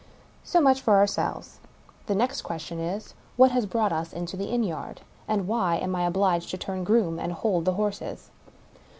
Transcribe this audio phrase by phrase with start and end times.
[0.01, 0.03] ^
[0.43, 1.59] So much for ourselves.
[2.07, 5.01] The next question is— ^what has brought us fnto the inn yard?
[5.27, 8.31] and why am I obliged to turn groom, and hold the horses?